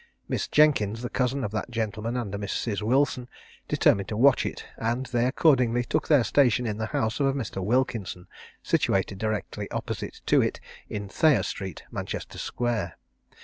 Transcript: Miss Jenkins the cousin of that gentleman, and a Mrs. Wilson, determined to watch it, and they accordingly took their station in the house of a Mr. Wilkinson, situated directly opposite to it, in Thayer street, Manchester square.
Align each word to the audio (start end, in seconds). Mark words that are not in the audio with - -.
Miss 0.27 0.47
Jenkins 0.47 1.03
the 1.03 1.11
cousin 1.11 1.43
of 1.43 1.51
that 1.51 1.69
gentleman, 1.69 2.17
and 2.17 2.33
a 2.33 2.39
Mrs. 2.39 2.81
Wilson, 2.81 3.29
determined 3.67 4.07
to 4.09 4.17
watch 4.17 4.47
it, 4.47 4.65
and 4.77 5.05
they 5.05 5.27
accordingly 5.27 5.83
took 5.83 6.07
their 6.07 6.23
station 6.23 6.65
in 6.65 6.79
the 6.79 6.87
house 6.87 7.19
of 7.19 7.27
a 7.27 7.33
Mr. 7.35 7.63
Wilkinson, 7.63 8.25
situated 8.63 9.19
directly 9.19 9.69
opposite 9.69 10.21
to 10.25 10.41
it, 10.41 10.59
in 10.89 11.07
Thayer 11.07 11.43
street, 11.43 11.83
Manchester 11.91 12.39
square. 12.39 12.95